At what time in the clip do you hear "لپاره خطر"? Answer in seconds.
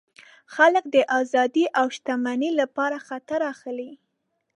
2.61-3.39